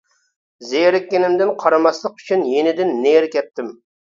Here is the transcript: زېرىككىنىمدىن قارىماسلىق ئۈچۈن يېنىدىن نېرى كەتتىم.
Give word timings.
زېرىككىنىمدىن 0.69 1.51
قارىماسلىق 1.65 2.17
ئۈچۈن 2.21 2.49
يېنىدىن 2.55 2.95
نېرى 3.07 3.31
كەتتىم. 3.37 3.71